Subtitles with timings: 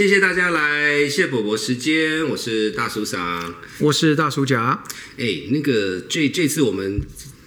[0.00, 3.54] 好，谢谢大家来谢伯伯时间，我是大叔桑。
[3.80, 4.82] 我是大叔甲，
[5.18, 7.02] 哎，那个这这次我们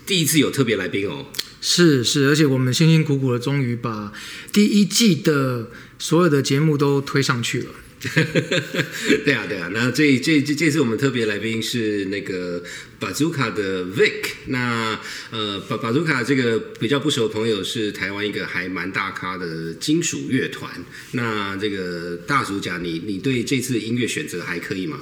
[0.06, 1.26] 第一次有特别来宾哦。
[1.62, 4.14] 是是，而且我们辛辛苦苦的，终于把
[4.52, 7.72] 第一季的所有的节目都推上去了。
[9.24, 12.62] 对啊，对啊，那这这这这次我们特别来宾是那个
[13.00, 14.26] Bazooka 的 Vic。
[14.48, 15.00] 那
[15.32, 20.72] 呃，巴 Bazooka 这个比较不熟的朋友是台湾一个还蛮大咖的金属乐团。
[21.12, 25.00] 那这个大叔讲，你你对这次音乐选择还可以吗？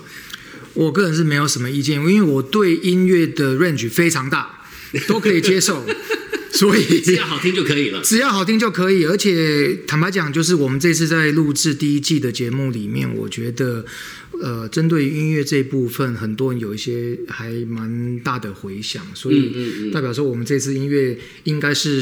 [0.73, 4.63] 我个人是没有什么意见，因为我对音乐的 range 非常大，
[5.07, 5.83] 都可以接受，
[6.53, 8.01] 所以只要好听就可以了。
[8.01, 13.85] 只要好听就可以，而且坦白讲，就是我们这次在录制第一季的节目里面，我觉得，
[14.41, 22.01] 呃，针对音乐这一部分，很多人有一些还蛮大的回响，所以代表说我们这次音乐应该是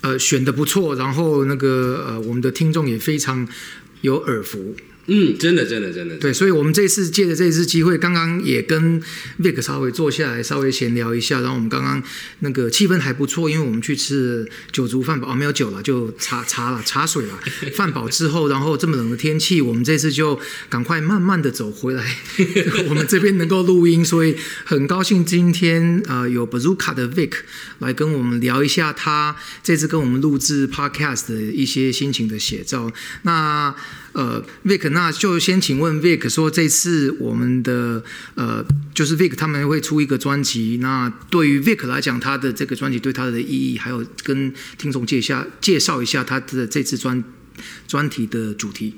[0.00, 3.46] 呃选的不错，然后那个呃我们的听众也非常
[4.02, 4.74] 有耳福。
[5.12, 6.16] 嗯，真的，真的，真的。
[6.18, 9.02] 对，所以，我们这次借着这次机会，刚刚也跟
[9.42, 11.40] Vic 稍微坐下来，稍微闲聊一下。
[11.40, 12.00] 然后我们刚刚
[12.38, 17.40] 那个气氛还不错，因为我们去吃酒足饭饱，哦，没有酒了，就茶茶了，茶水了。
[17.74, 20.38] 饭饱之后，然后这么冷的天气，我们这次就
[20.68, 22.16] 赶快慢慢的走回来，
[22.88, 27.32] 我们这边能够录音，所以很高兴今天呃有 Bazooka 的 Vic
[27.80, 32.92] 来跟我们聊一下他这次跟我们录制 Podcast 的一些心情的写照。
[33.22, 33.74] 那
[34.12, 38.02] 呃，Vic，那就先请问 Vic 说，这次我们的
[38.34, 47.22] 呃，就是 Vic 他们会出一个专辑，那对于 Vic 来讲，他的这个专辑对他的意义，还有跟听众介下介绍一下他的这次专
[47.86, 48.94] 专题的主题。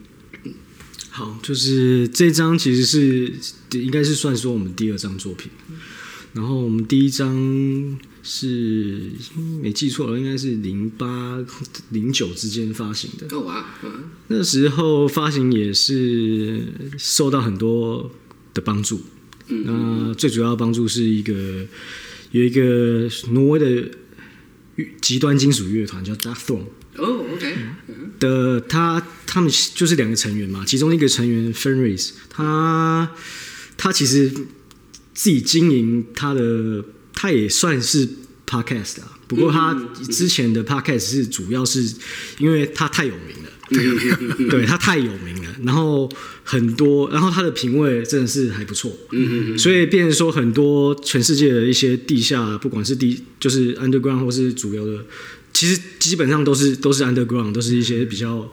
[1.11, 3.35] 好，就是这张其实是
[3.73, 5.51] 应该是算说我们第二张作品，
[6.33, 9.11] 然后我们第一张是
[9.61, 11.39] 没记错了，应该是零八
[11.91, 13.27] 零九之间发行的。
[13.37, 16.63] 哦哇，嗯那时候发行也是
[16.97, 18.11] 受到很多
[18.55, 19.01] 的帮助。
[19.49, 21.67] 那最主要的帮助是一个
[22.31, 23.91] 有一个挪威的
[24.77, 26.65] 乐极端金属乐团叫 Dark Throne
[26.97, 27.57] 哦，OK，
[28.19, 33.11] 的，他他们就是两个成员嘛，其中一个成员 Fenris，他
[33.77, 34.31] 他其实
[35.13, 36.85] 自己经营他的，
[37.23, 38.09] 他也算是
[38.45, 39.73] podcast 啊，不过他
[40.11, 41.89] 之前的 podcast 是主要是
[42.39, 46.11] 因为他太有名了， 对他太有名了，然后
[46.43, 55.05] 很多，然后他的品味真的是还不错，嗯嗯所以变成说很多全世界的一些地下，不管是地就是 underground 或是主流的，
[55.53, 58.53] 其实基本上都是都是 underground，都是一些比较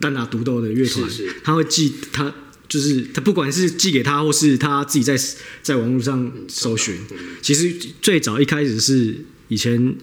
[0.00, 1.08] 单打独斗的乐团。
[1.44, 2.34] 他会寄他。
[2.68, 5.16] 就是他，不管是寄给他，或是他自己在
[5.62, 6.96] 在网络上搜寻，
[7.40, 9.96] 其实最早一开始是以前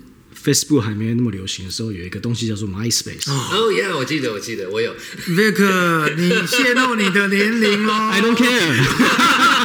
[0.44, 3.32] Facebook 还没有那么流行的时候，有一个东西叫做 MySpace。
[3.32, 4.96] 哦耶，我记得，我记得，我有。
[5.28, 9.65] Vic，你泄露你的年龄喽 I don't care.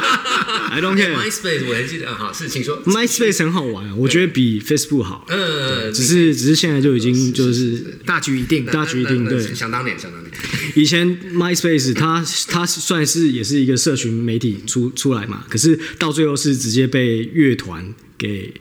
[0.69, 1.15] I don't care.
[1.15, 2.83] MySpace 我还记得，啊好，是，请说。
[2.85, 5.25] MySpace 很好玩啊，我觉得比 Facebook 好。
[5.29, 8.65] 嗯，只是只是现在就已经就是大局已定。
[8.65, 10.31] 大局一定对想当年，想当年。
[10.75, 18.53] 以前 MySpace 它它算是也是一个社群媒体出出来嘛，可是到最后是直接被乐团给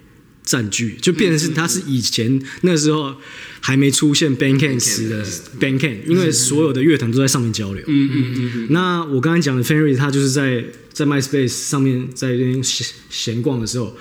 [0.50, 3.14] 占据，就变成是它是以前那时候
[3.60, 5.24] 还没出现 Bandcamp 时的。
[5.60, 7.84] Bandcamp，因为所有的乐团都在上面交流。
[7.86, 13.96] 嗯嗯嗯那我刚才讲的 Fenry，他就是在在 MySpace 上面在那边闲闲逛的时候，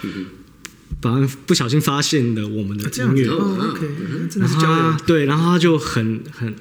[1.03, 3.87] 反正不小心发现了我们的音乐，哦，OK，
[4.31, 4.97] 真的是交流。
[5.05, 6.55] 对，然后他就很很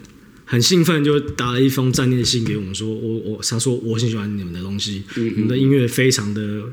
[0.45, 6.65] 很兴奋，就打了一封战列信给我们说，我我他说我很喜欢你们的东西，你们的音乐非常的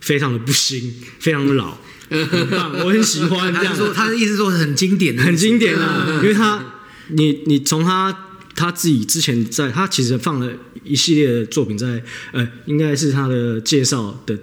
[0.00, 1.78] 非常的不新，非常的老，
[2.10, 3.74] 很棒，我很喜欢 这样他。
[3.74, 6.64] 说，他的意思是说很经典，很经典啊，因为他
[7.08, 8.16] 你你从他
[8.54, 10.50] 他自己之前在他其实放了
[10.84, 12.02] 一系列的作品在
[12.32, 14.38] 呃，应该是他的介绍的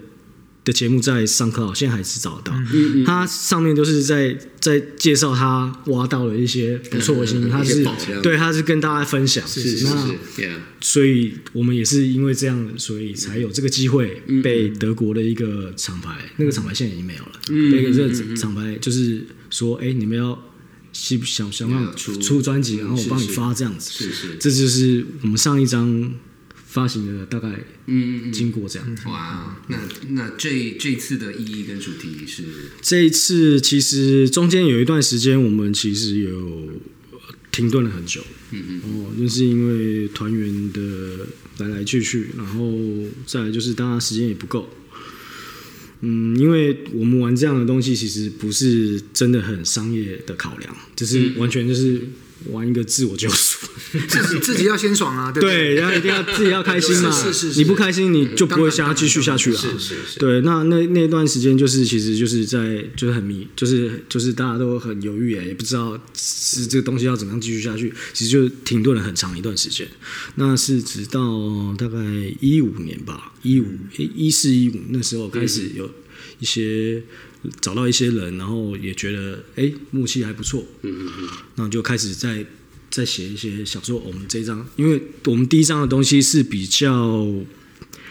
[0.65, 2.53] 的节目在上课，现在还是找得到。
[3.05, 7.85] 他上面就是在在介绍他挖到了一些不错的新，他一是
[8.21, 10.55] 对他是跟大家分享，是是是那是，Yeah。
[10.79, 17.31] 所以我们也是因为这样，所以才有这个机会被德国的一个厂牌，那个厂牌现在已经没有了。
[17.49, 20.41] 那个这个厂牌就是说，哎，你们要
[20.91, 23.91] 希想想办法出出专辑，然后我帮你发这样子。
[23.91, 26.13] 是是这就是我们上一张
[26.73, 27.49] 发行的大概
[27.85, 28.97] 嗯嗯经过这样。
[29.05, 29.77] 哇，那
[30.09, 32.43] 那这这次的意义跟主题是，
[32.81, 36.69] 这一次其实中间有一段时间，我们其实有
[37.51, 38.25] 停顿了很久。
[38.49, 38.81] 嗯嗯。
[38.85, 41.27] 哦，就是因为团员的
[41.59, 42.75] 来来去去，然后
[43.27, 44.67] 再来就是大家时间也不够。
[46.01, 52.01] 嗯，因为我们玩这样的东西，其实不是真的很商业的考量，就是完全就是
[52.51, 53.67] 玩一个自我救赎。
[54.07, 55.55] 自己自己要先爽啊，对不对？
[55.55, 59.59] 对，然后一定要自己要开心嘛，是是是是你不开心你就不会想要继续下去了。
[59.59, 69.87] 是是是，对，那那那段时间就是其实就是在就是很迷，就是就是大家都很犹豫哎，也不知道是这个东西要怎么样继续下去，其实就停顿了很长一段时间。
[70.35, 71.97] 那是直到大概
[72.39, 75.89] 一五年吧，一五一四一五那时候开始有
[76.39, 77.03] 一些
[77.59, 82.45] 找到一些人，然后也觉得哎默契还不错，嗯嗯嗯，那就开始在
[82.89, 83.97] 在写一些想说。
[83.99, 87.27] 我们这一张，因为我们第一张的东西是比较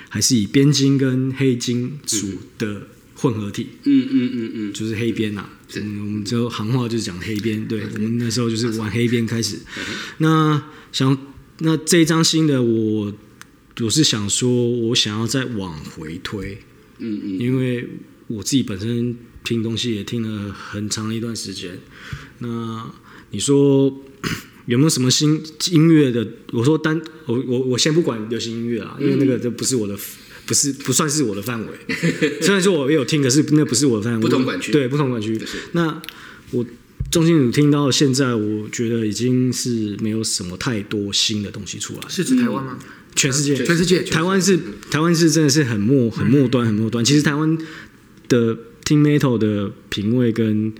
[0.09, 9.59] 还是以边金跟黑金属的混合体，嗯嗯嗯嗯，就是黑边呐、嗯，我们就行话就是讲黑边，对我们那时候就是玩黑边开始。
[10.19, 10.63] 那
[10.93, 11.17] 想
[11.61, 13.15] 那这一张新的我
[13.81, 16.59] 我是想说，我想要再往回推，
[16.99, 17.89] 嗯嗯，因为
[18.37, 21.79] 我自己本身听东西也听了很长一段时间。
[22.39, 22.91] 那
[23.31, 24.03] 你说
[24.67, 26.27] 有没有什么新音乐的？
[26.53, 29.97] 我说单我我我先不管流行音乐啊，因为那个这不是我的，
[30.47, 31.69] 不是不算是我的范围。
[32.41, 34.21] 虽然说我也有听，可是那不是我的范围。
[34.21, 35.41] 不同管区对不同管区。
[35.73, 36.01] 那
[36.53, 36.65] 我
[37.11, 42.01] 重金属听到现在，我觉得已经是没有什么太多新的东西出来。
[42.09, 42.79] 是指台湾吗？
[43.15, 44.59] 全世界，全世界台湾是
[44.91, 47.05] 台湾是真的是很末很末端很末端。
[47.05, 47.59] 其实台湾
[48.33, 50.73] 的听 metal 的品味跟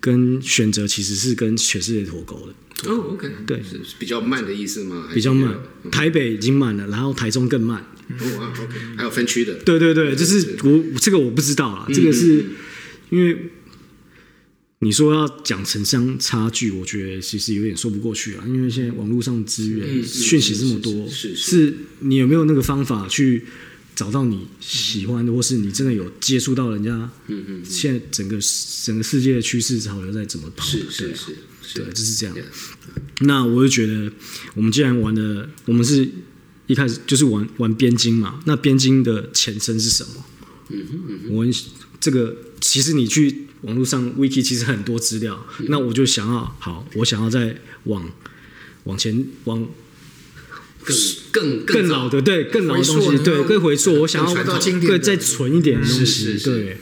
[0.00, 3.62] 跟选择其实是跟全世界脱钩的，哦，OK，对
[3.98, 5.08] 比较慢的意思吗？
[5.14, 5.56] 比较慢。
[5.90, 7.84] 台北已经慢了，然后台中更慢。
[8.08, 12.44] 哦啊，OK，还有分区的，对对对，就是我这个我不知道啊，这个是
[13.10, 13.50] 因为
[14.80, 23.42] 你说要讲城乡差距，我觉得其实有点说不过去啊，因为现在网络上资源嗯讯息这么多，是是是是你有没有那个方法去
[23.96, 27.10] 找到你喜欢的，或是你真的有接触到人家？
[27.26, 28.38] 嗯嗯，现在整个
[28.84, 30.64] 整个世界的趋势潮流在怎么跑？
[30.64, 32.36] 是是是是对，就是这样。
[33.22, 34.12] 那我就觉得，
[34.54, 36.08] 我们既然玩的，我们是
[36.66, 40.24] 一开始就是玩玩边境嘛，那边境的前身是什么？
[40.68, 41.54] 嗯嗯，我们
[41.98, 48.06] 这个其实你去网络上 wiki 其实很多资料，嗯那我就想要好，我想要再往
[48.84, 49.66] 往前往
[50.86, 54.34] 更更更老的对更老的东西，对更回溯，我想要
[54.80, 56.76] 对再存一点东是西，对。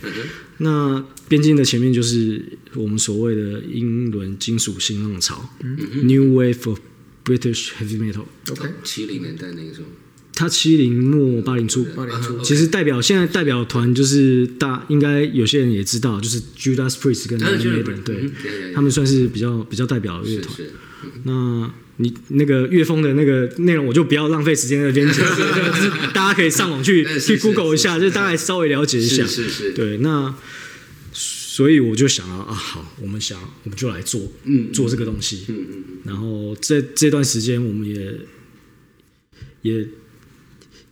[0.59, 2.41] 那边境的前面就是
[2.75, 5.51] 我们所谓的英伦金属新浪潮、
[6.03, 6.79] New Wave of
[7.25, 8.25] British Heavy Metal。
[8.51, 9.87] OK，七零年代那个时候，
[10.33, 18.31] 他七零末八零初，八零初其实代表现在代表团就是大，应该有些人也知道，就是 Judas Priest 跟啊 Iron Maiden，对
[18.73, 20.57] 他们算是比较比较代表的乐团。
[21.25, 29.25] 那你那个乐风的那个内容，我就不要浪费时间在那边讲， 就是大家可以上网去 去 Google 一下，就是大概稍微了解一下。
[29.25, 30.35] 是是是对，那
[31.13, 35.45] 所以我就想啊，啊好，我们想我们就来做，嗯做这个东西。
[35.49, 38.13] 嗯嗯然后这这段时间我们也
[39.63, 39.87] 也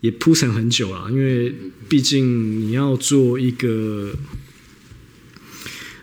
[0.00, 1.52] 也铺陈很久了，因为
[1.88, 4.14] 毕竟你要做一个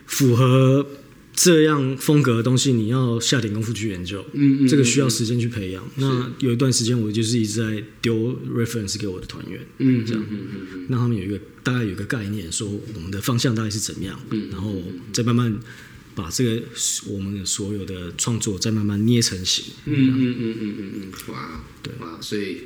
[0.06, 0.86] 符合
[1.42, 5.82] 这样风格的东西，你要下点功夫去研究，嗯嗯这个需要时间去培养。
[5.96, 10.22] 那有一段时间我就是一直在丢 reference 给我的团员，嗯，这样。
[10.30, 10.86] 嗯嗯嗯。
[10.90, 14.82] 让他们有一个大概有一个概念，说我们的方向大概是怎么样，然后
[15.14, 15.58] 再慢慢
[16.14, 16.62] 把这个
[17.06, 19.64] 我们所有的创作再慢慢捏成型。
[19.86, 21.94] 嗯嗯嗯嗯嗯嗯嗯，哇，对。
[22.00, 22.58] 哇，所以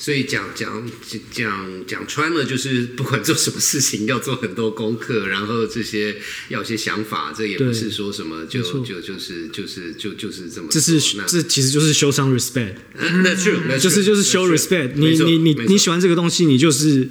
[0.00, 0.90] 所以讲讲
[1.30, 6.16] 讲讲穿了，就是不管做什么事情，要做很多功课，然后这些
[6.48, 14.92] 要有些想法，这也不是说什么就就就是就是就就是这么这是这其实就是 show some respect， 嗯那 true，那就是就是 show true，respect。
[14.94, 15.20] 你。
[15.20, 17.06] 你你你喜欢这个东西，你就是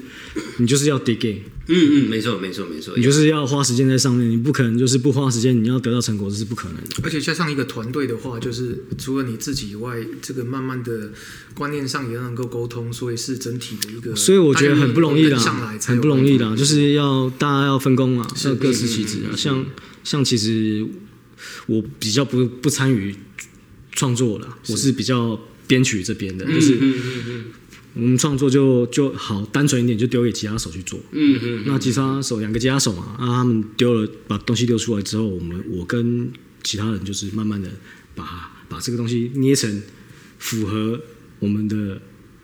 [0.58, 1.42] 你就是要 dig in，
[1.72, 6.96] 嗯嗯，没错没错没错，你就是要花时间在上面，你不可能就是不花时间，你要得到成果这是不可能的。
[7.04, 11.12] 而且加上一个团队的话，就是除了你自己以外，这个慢慢的
[11.54, 14.16] 观念上也要能够沟通，所以是整体的一个。
[14.16, 19.30] 所以我觉得很不容易大家上来啦，很不容易办法啦，就是要大家要分工啊，要各司其职啊。
[19.30, 19.66] 嗯嗯嗯像
[20.04, 20.84] 像其实
[21.68, 23.16] 我比较不不参与
[23.92, 27.46] 创作了，我是比较编曲这边的，就是嗯嗯嗯
[27.94, 31.00] 我们创作就就好单纯一点，就丢给吉他手去做。
[31.12, 36.32] 嗯嗯那吉他手两个吉他手嘛，啊，他们丢了把东西丢出来之后，我们我跟
[36.64, 37.70] 其他人就是慢慢的
[38.16, 39.82] 把把这个东西捏成
[40.38, 41.02] 符合
[41.40, 42.02] 我们的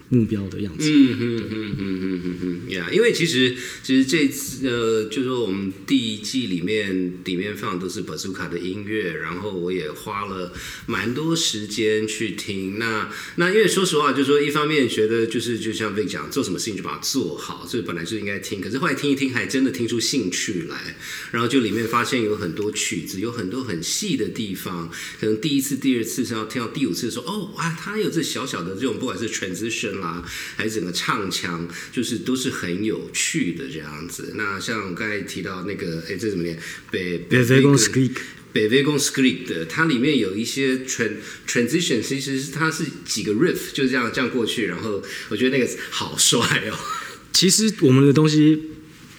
[0.09, 0.89] 目标的样子。
[0.89, 10.53] 嗯嗯嗯嗯嗯嗯嗯呀，因为其实其实这次呃，就是说我们第一季里面里面放的都是 Bazooka 的音乐，然后我也花了
[10.85, 12.77] 蛮多时间去听。
[12.77, 18.61] 那那因为说实话，就是说一方面觉得就是就像被讲，做什么事情就把它做好，所以本来就应该听。
[18.61, 20.95] 可是后来听一听，还真的听出兴趣来，
[21.31, 24.89] 然后就里面发现有很多曲子，有很多很细的地方。
[25.19, 30.23] 可能第一次、第二次是要听到第五次的时候，哦哇，它有这小小的这种，不管是 transition 啦，
[30.55, 34.33] 还是整个唱腔，就是都是很有趣的这样子。
[34.35, 36.59] 那像刚才提到那个，哎，这怎么念？
[36.91, 38.11] 北北非公 Skrik，
[38.53, 41.13] 北非公 Skrik 的，它里面有一些 tran
[41.47, 46.77] transition，其实是它是几个 riff 就这样这样过去，然后我觉得那个好帅哦。
[47.33, 48.61] 其实我们的东西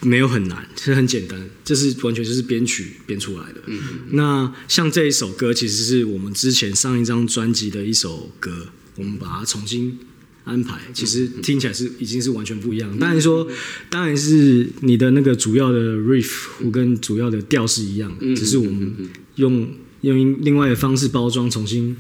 [0.01, 3.63] 没有很难，其实很简单，这是完全就是编曲编出来的。
[3.67, 3.79] 嗯，
[4.13, 9.99] 那像这一首歌，其实是我们之前上一张专辑的一首歌，我们把它重新
[10.47, 12.97] 安排，其实听起来是已经是完全不一样。
[12.99, 13.47] 当然说，
[13.91, 18.95] 当然是你的那个主要的 riff 跟主要的调是一样的，只是我们
[19.35, 21.97] 用用另外的方式包装，重新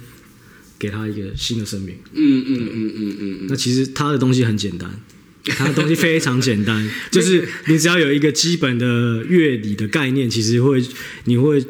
[0.78, 1.96] 给他一个新的生命。
[2.14, 5.02] 嗯嗯嗯嗯嗯那其实他的东西很简单，
[5.46, 10.80] 它的东西非常简单， 就是你只要有一个基本的乐理的概念，其实会
[11.24, 11.60] 你会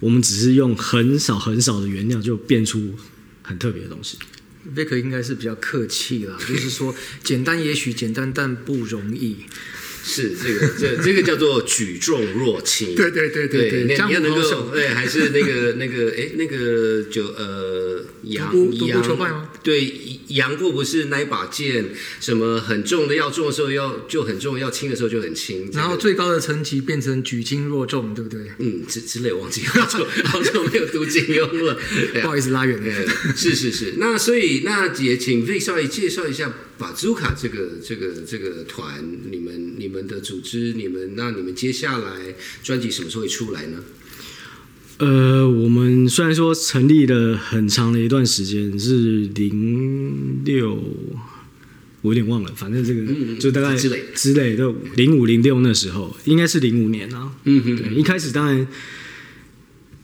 [0.00, 2.92] 我们只是用很少很少的原料就变出
[3.40, 4.18] 很特别的东西。
[4.74, 9.44] Vic 应该是比较客气啦，就是说简单也许简单，但不容易。
[10.06, 12.94] 是这个这这个叫做举重若轻。
[12.94, 18.54] 对对对对对你要能够对，还是那个那个哎那个就呃杨
[18.86, 19.92] 杨对，
[20.28, 21.86] 杨过不是那一把剑，
[22.20, 25.68] 什么很重的要重的时候要就很重，要轻的时候就很轻。
[25.72, 28.40] 然后最高的层级变成举轻若重，对不对？
[28.58, 31.76] 嗯之之类忘记好久好久没有读金庸了，
[32.22, 32.86] 不好意思拉远了。
[32.86, 39.45] 呃，是是是，那所以那也请 Vic 稍微介绍一下把朱卡这个这个这个团，你们
[39.76, 43.82] 你们的组织，你们那你们接下来专辑什么时候会出来呢？
[44.98, 50.74] 呃，我们虽然说成立了很长的一段时间，是零六，
[52.00, 57.30] 我有点忘了，反正这个就大概之类之类的，零五零六那时候应该是零五年啊。
[57.44, 58.66] 嗯哼对，一开始当然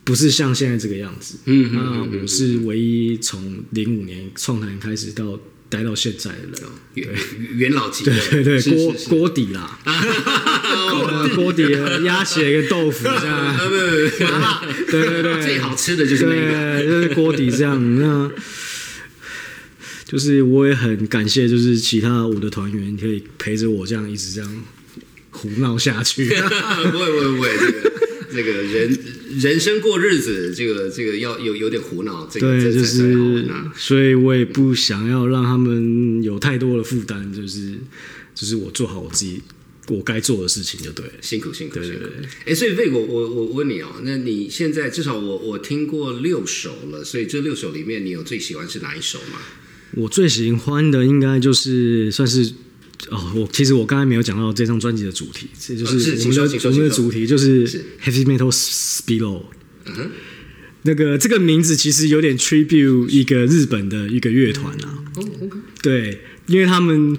[0.04, 1.38] 不是像现在这个样子。
[1.46, 5.40] 嗯哼那我是唯一从零五年创坛开始到
[5.72, 6.68] 待到现在的人。
[6.94, 7.08] 元
[7.56, 13.56] 元老级的，对对对，锅锅底啦， 呃锅底的鸭血跟豆腐这样。
[14.90, 16.78] 对对对，最好吃的就是那个。
[16.78, 17.98] 对，就是锅底这样。
[17.98, 18.30] 那
[20.04, 24.64] 就是我也很感谢，就是其他我的团员可以陪着我这样一直这样
[25.30, 26.28] 胡闹下去。
[26.28, 27.48] 不会不会不会，
[28.32, 28.98] 这个人
[29.40, 37.74] 人生过日子，这个这个要有有点苦恼，这个对，就是啊。，所以我也不想要让他们有太多的负担，就是
[38.34, 39.40] 就是我做好我自己
[39.88, 41.12] 我该做的事情就对了。
[41.20, 42.28] 辛苦辛苦辛苦对对对。
[42.46, 49.38] 哎，所以魏国我我问你哦，那你现在至少我我听过六首了，所以这六首里面你有最喜欢是哪一首吗？
[49.94, 52.50] 我最喜欢的应该就是算是
[53.10, 59.42] 哦，我其实我刚才没有讲到这张专辑的主题，这就哦是是我们的、我们的主题就是是 heavy metal spillow。
[59.86, 60.10] 嗯
[60.84, 64.98] 那个这个名字其实有点 tribute 一个日本的一个乐团啊，
[65.80, 67.16] 对，因为他们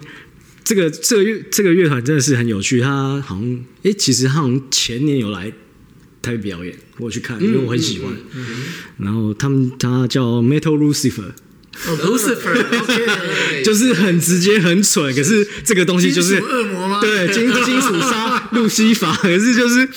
[0.66, 5.50] 这个这个乐这个乐团真的是很有趣，他好像诶，其实他好像前年有来
[6.22, 8.14] 台北表演，我有去看，因为我很喜欢。
[8.98, 11.32] 然后他们他叫 Metal Lucifer，
[11.86, 17.00] 哦，Lucifer，OK， 就是很直接很蠢，可是这个东西就是恶魔吗？
[17.02, 19.88] 对，金金属杀路西法，可是就是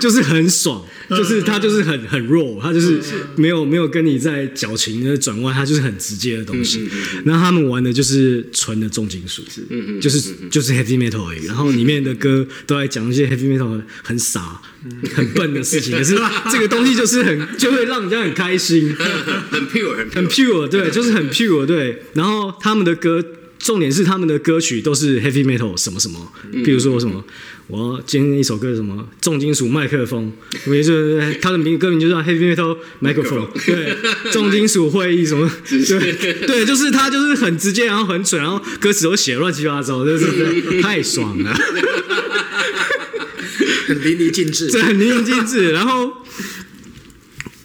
[0.00, 3.00] 就是很爽，就是他就是很很弱，他就是
[3.36, 6.88] 没有没有跟你在矫情的转弯，他就是很直接的东西。
[7.24, 9.42] 然后他们玩的就是纯的重金属，
[10.00, 11.44] 就是就是 heavy metal 而已。
[11.46, 14.60] 然后里面的歌都在讲一些 heavy metal 很傻、
[15.14, 16.18] 很笨的事情， 可是
[16.50, 18.94] 这个东西就是很就会让人家很开心。
[19.50, 22.02] 很 pure 很很 pure，pure，对，就是很 pure，对。
[22.14, 23.22] 然后他们的歌，
[23.58, 26.32] 重点是他们的歌曲都是 heavy metal 什么什么，
[26.64, 27.24] 比如说什么，
[27.68, 30.32] 我要今天一首歌是什么重金属麦克风，
[30.66, 33.94] 因为就是他的名歌名就叫 heavy metal microphone，对，
[34.32, 41.54] 重金属会议什么，对对，就是他就是很直接，然后很蠢，然后歌词都写得乱七八糟，就是太爽了。
[43.86, 44.70] 很 淋漓尽致。
[44.70, 45.72] 对很淋漓尽致。
[45.72, 46.10] 然后，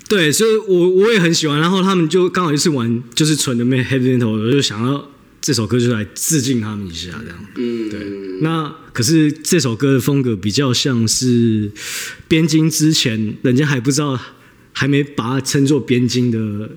[0.10, 1.60] 对，所以我我也很喜欢。
[1.60, 5.10] 然后他们就刚好一次玩，就是纯的 heavy metal，我就想要
[5.44, 7.46] 这首歌就来致敬他们一下，这样。
[7.58, 8.00] 嗯，对，
[8.40, 11.70] 那可是这首歌的风格比较像是
[12.30, 14.18] 边境之前，人家还不知道，
[14.72, 16.70] 还没把它称作边境的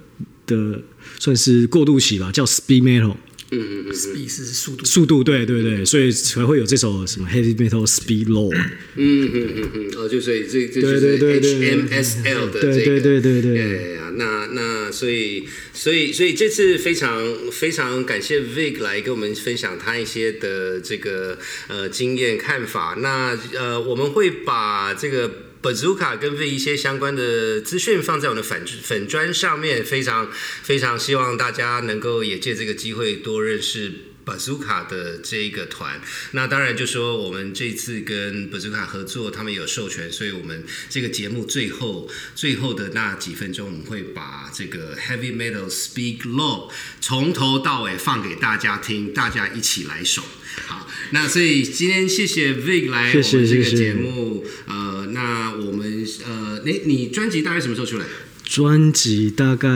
[0.46, 0.82] 的，
[1.20, 3.14] 算是过渡期吧，叫 speed metal。
[3.56, 4.84] 嗯嗯嗯 speed 是速度。
[4.84, 8.54] 速度，对对对，所以才会有这首什么 Heavy Metal Speed Low。
[8.96, 22.96] 嗯嗯嗯嗯，哦，就所以这这就是对对对对 HMSL 的这个，对对对对对哎呀，那那所以所以所以这次非常非常感谢 Vic 来跟我们分享他一些的这个呃经验看法。
[23.00, 25.45] 那呃我们会把这个。
[25.66, 30.30] Bazooka 跟这一些相关的资讯放在我们的粉粉砖上面，非常
[30.62, 33.92] 非常希望大家能够也借这个机会多认识
[34.24, 36.00] Bazooka 的这一个团。
[36.30, 46.70] 那当然就说我们这次跟 Bazooka 合作，他们有授权，所以我们这个节目最后最后的那几分钟，我们会把这个 Heavy Metal Speak Low
[47.00, 50.22] 从头到尾放给大家听，大家一起来手。
[50.66, 58.06] 好，那所以今天谢谢 Vic 来我们这个谢谢节目，呃，那我们呃，你你专辑大概什么时候出来？
[58.44, 59.68] 专辑大概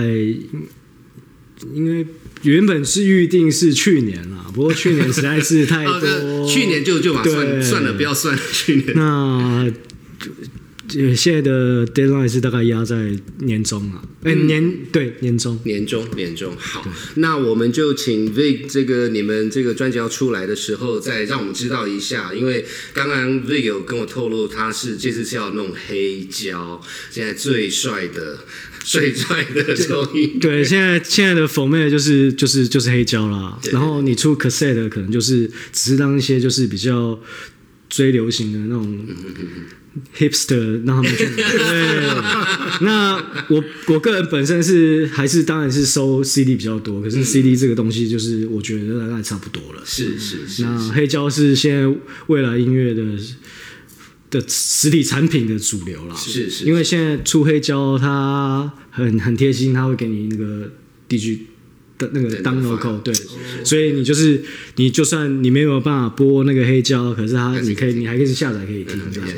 [1.75, 2.07] 因为
[2.43, 8.93] 原本是预定是去年啦，不过去年实在是太 哦，多，这去年就就把算算了，不要算，去年。
[8.95, 9.71] 那
[10.99, 15.59] 呃现在的 deadline 是大概压在年中啊，哎、年对年终。
[15.65, 16.55] 年终，年终。
[16.59, 26.81] 好，那我们就请 Vic 这个你们这个专辑要出来的时候，再让我们知道一下，因为刚刚 Vic 有跟我透露，他是这次是要弄黑胶，
[27.11, 28.39] 现在最帅的、
[28.83, 37.19] 最帅的收音，对，现在现在的 format 就是就是就是黑胶啦，然后你出 cassette 可能就是只是当一些就是比较
[37.89, 39.07] 追流行的那种
[40.17, 41.27] hipster 让他们去。
[41.27, 43.17] 对，那
[43.49, 49.83] 我我个人本身是还是当然是收 CD 比较多，可是 CD 这个东西就是我觉得大概差不多了。
[49.85, 53.03] 是是是，那黑胶是现在未来音乐的
[54.31, 56.15] 的实体产品的主流啦。
[56.15, 60.71] 是是因为现在出黑胶，它很很贴心，它会给你那个
[61.09, 61.39] DG
[61.99, 63.15] 的那个对 download 那个 code，对，
[63.65, 64.41] 所以你就是
[64.77, 69.29] 你就算你没有办法播那个黑胶，可是它你可以可以你还可以下载可以听这样。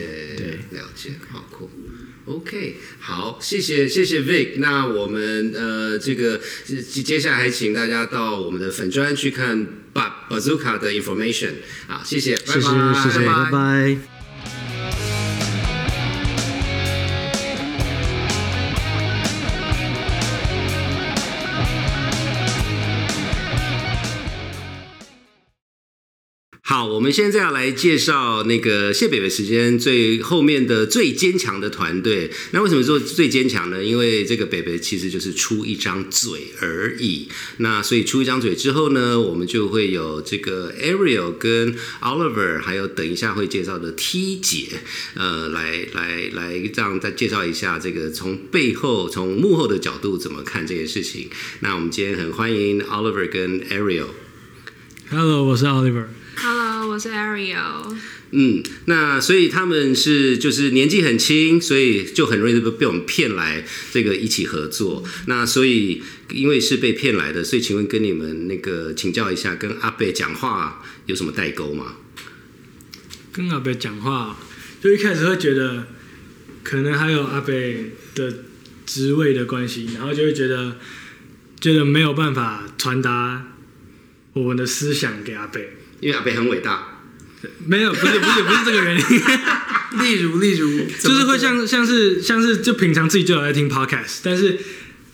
[2.32, 4.52] OK，好，谢谢谢谢 Vic。
[4.56, 11.52] 那我们呃，这个接接下来还请大家到我们的粉专去看 Ba Bazooka 的 information
[11.88, 12.60] 啊，谢谢，拜拜，
[13.02, 14.21] 谢谢，拜拜拜拜。
[26.72, 32.30] 好，我们现在要来介绍那个谢北北时间最后面的最坚强的团队。
[32.52, 33.84] 那为什么说最坚强呢？
[33.84, 37.28] 因为这个北北其实就是出一张嘴而已。
[37.58, 44.68] 那所以出一张嘴之后呢，我们就会有这个 Ariel 跟 Oliver，还有等一下会介绍的 T 姐，
[45.12, 51.28] 呃，来来来让再介绍一下这个从背后从幕后的角度怎么看这件事情。
[51.60, 54.06] 那我们今天很欢迎 Oliver 跟 Ariel。
[55.10, 56.06] Hello，我是 Oliver。
[56.36, 57.94] Hello，我是 Ariel。
[58.30, 65.04] 嗯，那所以他们是就是年纪很轻，所以就很容易被被我们骗来这个一起合作。
[65.26, 71.96] 那所以因为是被骗来的，所以请问跟你们那个请教一下，跟阿贝讲话有什么代沟吗？
[73.32, 74.36] 跟阿贝讲话，
[74.82, 75.86] 就一开始会觉得
[76.62, 78.44] 可能还有阿贝的
[78.86, 80.78] 职位的关系，然后就会觉得
[81.60, 83.52] 觉得没有办法传达
[84.32, 85.76] 我们的思想给阿北。
[86.02, 86.98] 因为阿北很伟大，
[87.64, 89.02] 没有，不是不是不是这个原因，
[90.02, 94.58] 例如，例如，就是会像像是像是就平常自己就有在听 podcast，但是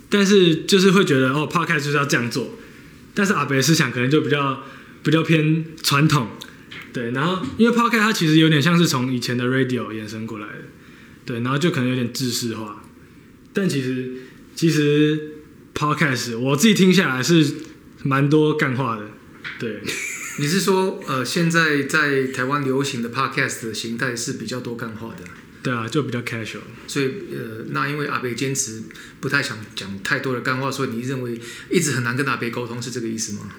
[0.08, 2.58] 但是就是会觉得哦 podcast 就是要这样做，
[3.12, 4.64] 但是阿北的思想可能就比较
[5.02, 6.28] 比较偏传统，
[6.94, 10.64] 对，然后因为 podcast 它其实有点像是从以前的 radio 衍生过来的，
[11.26, 12.82] 对，然后就可能有点制式化，
[13.52, 14.22] 但其实
[14.54, 15.32] 其实
[15.74, 17.46] podcast 我自己听下来是
[18.04, 19.10] 蛮多干话的，
[19.58, 19.82] 对。
[20.40, 25.24] 你是说，呃，现在在台湾流行的 podcast 的形态是比较多干话的，
[25.64, 26.60] 对啊，就比较 casual。
[26.86, 28.84] 所以，呃，那因为阿北坚持
[29.20, 33.50] 不太想讲太多的干话，所以你认为一直很难跟阿北沟通，是这个意思吗？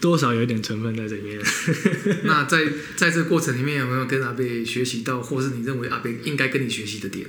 [0.00, 1.40] 多少有一点成分在这里面。
[2.24, 2.64] 那在
[2.96, 7.24] 在这个过程里面，有没有跟阿北学习到，或是你认为阿北应该跟你学习的点？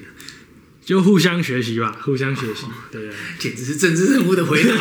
[0.83, 3.15] 就互相学习吧，互相学习，对不对？
[3.37, 4.73] 简直是政治人物的回答，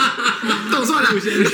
[0.72, 1.10] 动算了。
[1.10, 1.44] 哎，等一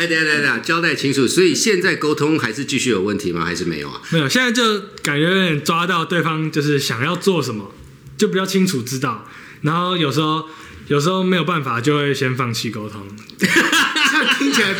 [0.00, 1.26] 下等一下等下，交代清楚。
[1.26, 3.44] 所以现在沟通还是继续有问题吗？
[3.44, 4.00] 还是没有啊？
[4.10, 7.74] 没有，现在就感觉有点抓到对方就是想要做什么，
[8.16, 9.28] 就比较清楚知道。
[9.62, 10.48] 然后有时候
[10.86, 13.06] 有时候没有办法，就会先放弃沟通。
[13.38, 14.74] 这样听起来，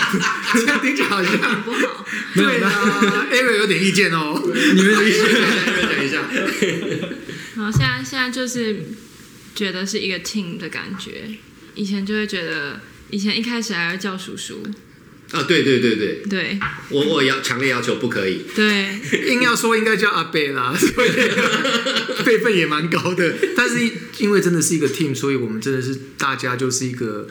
[0.55, 4.41] 这样听起来好像不好，没有对啊，Ariel 有点意见哦。
[4.75, 6.23] 你们的意讲一下。
[7.57, 8.85] 然后现在现在就是
[9.55, 11.37] 觉得是一个 team 的感觉，
[11.75, 14.63] 以前就会觉得以前一开始还要叫叔叔，
[15.31, 18.45] 啊，对对对对，对我我要强烈要求不可以。
[18.55, 21.11] 对， 硬要说应该叫阿贝啦，所以
[22.25, 23.35] 辈分也蛮高的。
[23.55, 23.77] 但是
[24.19, 27.29] 因为真的是一个 team，所以我们真的是大家就是一个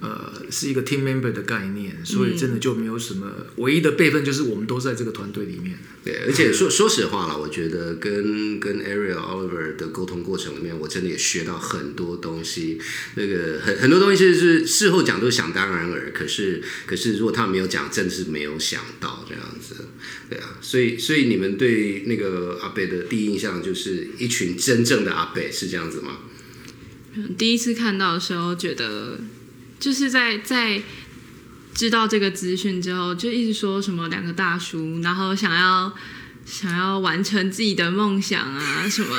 [0.00, 5.78] 呃是一个 team member 的概念，所以真的就没有什么唯一的辈分，就是我们都在这个团队里面。
[6.02, 12.80] 对，而且说说实话了，我觉得跟跟 Ariel Oliver 的沟通过程里面，我真的也学到很多东西。
[13.16, 19.84] 那个很很多东西是事后讲都想当然尔，可是可是如果他没有讲，真的是没有想到这样子。
[20.30, 26.20] 对啊，所以所以你们对那个阿贝的第一印象就是一群真正的阿贝，是这样子吗？
[27.36, 29.18] 第一次看到的时候，觉得
[29.80, 30.80] 就是在在
[31.74, 35.90] 知道这个资讯之后，就一直说什么两个大叔，然后想要
[36.44, 39.16] 想要完成自己的梦想啊什么，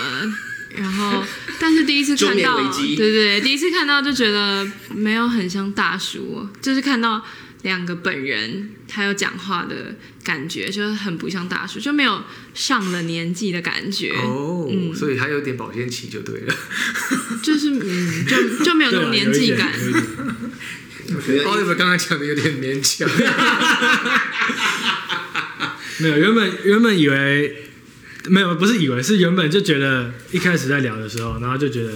[0.75, 1.23] 然后
[1.59, 7.25] 但是第一次看到，对对对，第一次看到就觉得没有很像大叔，就是看到
[7.63, 16.53] 两个本人还有讲话的感觉，就是很不像大叔，就没有上了年纪的感觉，哦，嗯所以还有点保鲜期就对了。
[17.43, 19.71] 就是嗯，就就没有那种年纪感。
[21.11, 23.09] Oliver 刚刚讲的有点勉强。
[25.99, 27.67] 没有，原本原本以为
[28.29, 31.93] 没有，不是以为是原本就觉得一开始在聊的时候，然后就觉得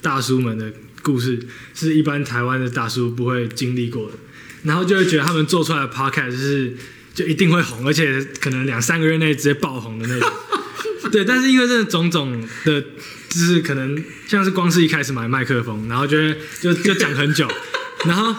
[0.00, 0.72] 大叔们的
[1.02, 1.38] 故事
[1.74, 4.16] 是一般台湾的大叔不会经历过的，
[4.64, 6.76] 然后就会觉得他们做出来的 podcast 就是
[7.14, 10.30] 就一定会红，而且可能两三个月内直接爆红的那种。
[11.12, 17.48] 对，但是因为这种种的，就是可能像是光是一开始买麦克风，然后就会就就讲很久，
[18.06, 18.34] 然后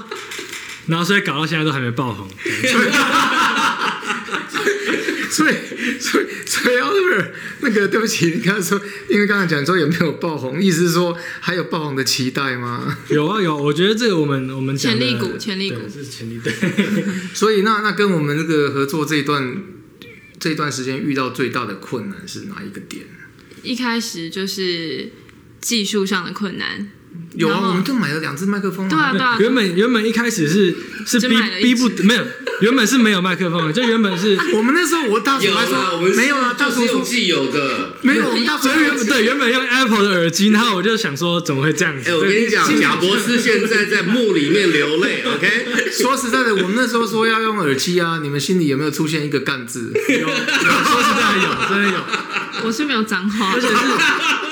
[0.88, 2.28] 然后所以搞到现在都还没爆红。
[5.36, 5.54] 所以，
[6.00, 12.98] 所以，所以 Oliver 那个，对不起，你刚才说，因为刚才讲说有没有爆红，意思是说还有爆红的期待吗？
[13.10, 16.54] 有啊有，我觉得这个我们我们潜力股潜力股对是潜力对，
[17.36, 19.62] 所以那那跟我们这个合作这一段
[20.39, 23.04] 这一段时间遇到最大的困难是哪一个点？
[23.62, 25.12] 一开始就是
[25.60, 26.89] 技术上的困难，
[27.34, 30.74] 有啊，我们就买了两只麦克风对啊对啊，原本原本一开始是
[31.06, 32.24] 是逼逼不支没有，
[32.62, 37.98] 原本是没有麦克风的，就原本是我们那时候我大叔还啦，说我们没有啊，大就叔说是用既有的。
[38.02, 42.10] 没有，我们大叔所以原本对原本用 Apple 的耳机，然后我就想说怎么会这样子？
[42.10, 45.65] 哎、我跟你讲，贾博士现在在墓里面流泪， OK？
[45.91, 49.91] 说实在的，我们那时候说要用耳机啊，你们心里有没有出现一个干字？
[50.10, 52.00] 有有说实在的有，真的有，
[52.63, 53.76] 我是没有脏话而且，是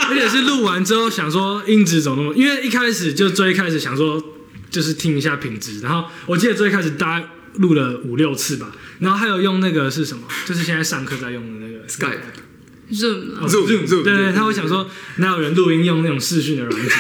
[0.09, 4.21] 而且是录完之后想说音质怎么那么，因为一开始就最一开始想说
[4.69, 12.19] 就是听一下品质，然后我记得最一开始大概录了五六次吧，然后还有用那个是什么，就是现在上课在用的那个 Skype
[12.91, 16.91] Zoom 哦 Zoom，Zoom，Zoom，对对，他会想说哪有人录音用那种视讯的软件，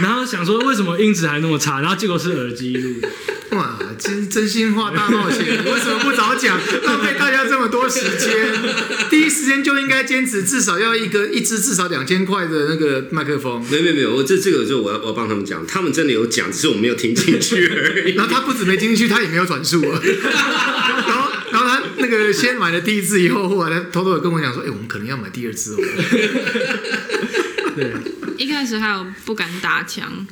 [0.00, 3.08] 然后想说为什么音质还那么差，然后结果是耳机录的，
[3.50, 6.56] 哇，真真心话大冒险，为什么不早讲？
[6.84, 8.52] 浪费大家这么多时间，
[9.10, 13.60] 第一时间就应该坚持，至少要一个一支至少两千块的那个麦克风。
[13.70, 18.14] 没有没有没有，我这这个就我要我要帮他们讲，他们真的有讲，只是我没有听进去而已。
[18.14, 20.00] 然后他不止没听进去，他也没有转述啊。
[21.08, 25.78] 然后，然后他那个先买了第一支以后，后来他偷偷的跟我讲说：“哎、我们可能要买第二支哦。
[27.74, 27.92] 对，
[28.36, 30.26] 一开始还有不敢打枪，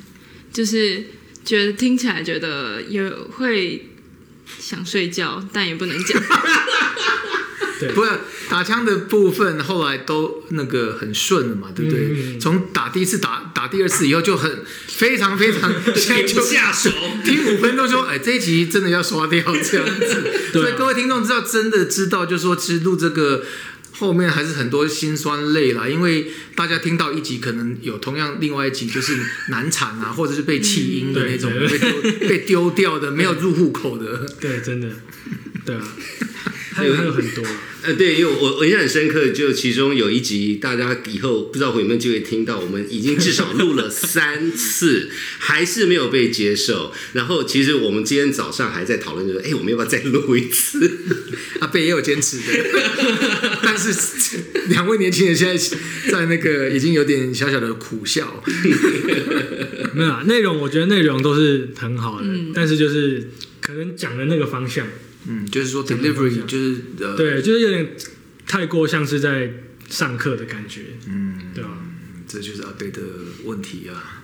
[0.53, 1.05] 就是
[1.49, 3.89] 觉得听起来觉得也会
[4.59, 6.21] 想睡觉，但也不能讲。”
[7.79, 8.11] 对不是
[8.49, 12.09] 打枪的部分，后来都那个很顺了嘛，对不对？
[12.11, 16.91] 嗯从打第一次打打第二次以后，就很非常非常，现在 就下手。
[17.25, 20.23] 听五分钟说，哎，这一集真的要刷掉这样子。
[20.53, 23.43] 对啊所以各位听众知道，真的知道，就是说，其实录这个
[23.99, 29.17] 后面还是很多辛酸泪啦，因为大家听到一集，可能有同样另外一集就是
[29.49, 34.25] 难产啊，或者是被弃婴的那种，嗯被丢被丢掉的，没有入户口的。
[34.39, 34.87] 对，真的，
[35.65, 35.81] 对啊，
[36.73, 46.91] 还有还有很多啊，呃，对，因为我我印象很深刻，就其中有一集，大家以后不知道有没有机会听到，我们已经至少录了 三次，还是没有被接受。
[47.13, 50.99] 然后其实我们今天早上还在讨论，就说哎，我们要不要再录一次？
[51.61, 52.43] 阿 贝也有坚持的，
[53.63, 53.93] 但是
[54.67, 55.77] 两位年轻人现在
[56.11, 58.43] 在那个已经有点小小的苦笑。
[59.93, 63.29] 没有啊，内容我觉得内容都是很好的，但是就是
[63.61, 64.85] 可能讲的那个方向，
[65.27, 67.95] 嗯，就是说 delivery 就是呃，对，就是有点
[68.47, 69.53] 太过像是在
[69.89, 71.69] 上课的感觉，嗯，对啊？
[72.27, 73.01] 这就是阿贝的
[73.43, 74.23] 问题啊。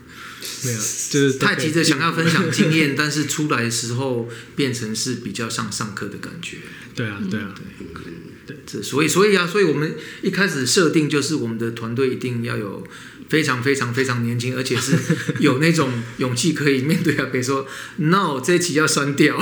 [0.64, 6.58] 没有，就是太急着想要分享经验，但是出来的时候变成是比较像上课的感觉。
[6.94, 8.56] 对啊，对啊，对。
[8.68, 12.88] 这所以所以啊，所以我们一开始设定就是我们的团队一定要有
[13.30, 14.94] 非常非常非常年轻，而且是
[15.40, 19.38] 有那种 勇气可以面对阿北说 “no”，这一集要删掉。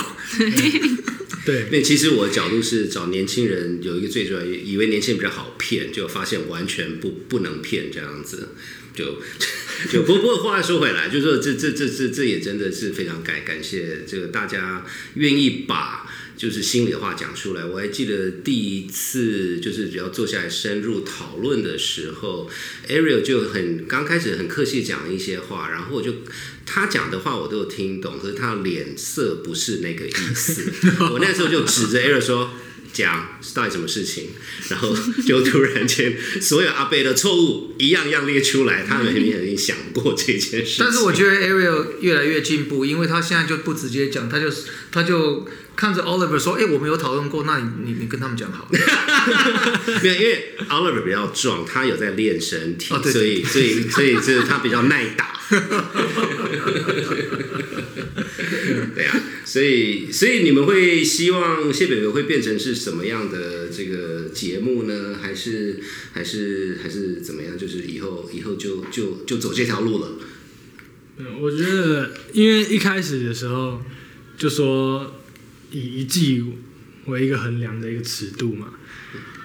[1.45, 8.49] 对，那其实我的角度是找年轻人，有一个最主要，以为年轻人比较好骗，就发现完全不不能骗这样子。
[8.95, 9.19] 就
[9.91, 16.07] 就不不过话说回来，就是说这这这这这也真的是非常感感谢这个大家愿意把
[16.43, 17.63] 就是心里话讲出来。
[17.63, 22.49] 我还记得第一次就是只要坐下来深入讨论的时候
[22.89, 26.15] ，Ariel 就很刚开始很客气讲一些话，然后我就
[26.65, 30.69] 他讲的话我都有听懂，可是他脸色不是那个意思。
[31.13, 32.51] 我那时候就指着 Ariel 说。
[32.93, 34.29] 讲到底什么事情，
[34.69, 40.77] 然后就突然间所有阿贝的错误一样样列出来，他们肯定已经想过这件事。
[40.79, 44.47] 但是我觉得 Ariel 越来越进步，因为他现在就不直接讲，他就
[44.91, 48.79] 他就看着 Oliver 说：“哎、我们有讨论过，那你你你跟他们讲好了。
[50.03, 55.33] 没有，因为 Oliver 比较壮，他有在练身体，哦对所以所以所以就是他比较耐打。
[58.95, 59.19] 对啊，
[59.53, 65.15] 所以所以你们会希望谢北北会变成是什么样的这个节目呢？
[65.21, 65.79] 还是
[66.11, 67.55] 还是还是怎么样？
[67.55, 70.13] 就是以后以后就就就走这条路了。
[71.39, 73.79] 我觉得，因为一开始的时候
[74.39, 75.21] 就说
[75.69, 76.43] 以一季
[77.05, 78.73] 为一个衡量的一个尺度嘛，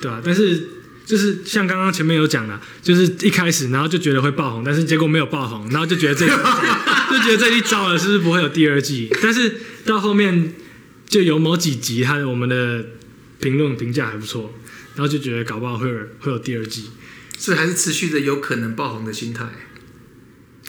[0.01, 0.69] 对吧、但是
[1.09, 6.27] 就是像刚刚前面有讲的，就是一开始然后就觉得会爆红，但是结果没有爆红，然后就觉得这
[7.11, 9.09] 就觉得这一招了，是不是不会有第二季？
[9.23, 10.53] 但是到后面
[11.09, 12.85] 就有某几集，他的我们的
[13.41, 14.53] 评论评价还不错，
[14.97, 16.91] 然后就觉得搞不好会有会有第二季。”
[17.39, 19.47] 所以还是持续的有可能爆红的心态。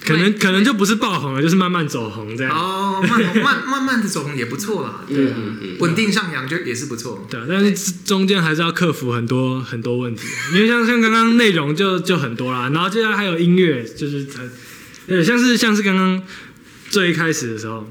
[0.09, 2.51] 可能可能就不是爆红了，就是慢慢走红这样。
[2.53, 5.33] 哦，慢慢慢慢的走红也不错啦， 对
[5.79, 7.27] 稳定上扬就也是不错。
[7.29, 14.51] 对啊，但是中间还是要克服很多很多问题，因为像像刚刚内容就就很多啦，然后接下来还有音乐，就是很，
[15.07, 16.21] 呃，像是像是刚刚
[16.89, 17.89] 最一开始的时候，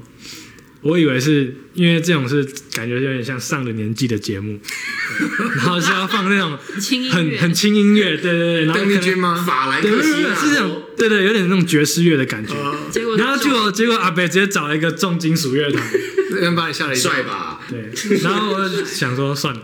[0.81, 4.59] 我以为是因为这种是感觉有点像上了年纪的节目，
[5.57, 9.35] 然后是要放那种轻音乐，很很轻音乐，对对对，邓丽君吗？
[9.45, 12.53] 法兰对对对，克西是这种，对对，有点那种爵士乐的感觉。
[12.91, 15.83] 结果然后结果结果阿北直接找了一个重金属乐团，
[16.39, 17.11] 人把你吓了一跳。
[17.11, 17.59] 帅吧？
[17.69, 19.61] 对，然后我就想说算了，